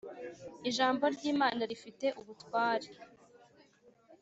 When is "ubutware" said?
2.19-2.87